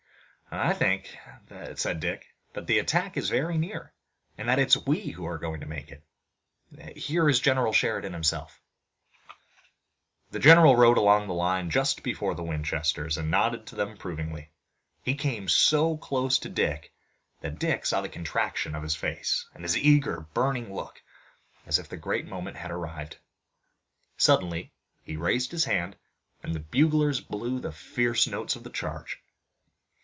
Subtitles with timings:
[0.53, 1.17] "I think,"
[1.75, 3.93] said Dick, "that the attack is very near,
[4.37, 6.03] and that it's we who are going to make it.
[6.97, 8.59] Here is General Sheridan himself."
[10.31, 14.51] The general rode along the line just before the Winchesters and nodded to them approvingly.
[15.01, 16.89] He came so close that
[17.57, 21.01] Dick saw the contraction of his face, and his eager burning look,
[21.65, 23.15] as if the great moment had arrived.
[24.17, 25.95] Suddenly, he raised his hand
[26.43, 29.21] and the buglers blew the fierce notes of the charge.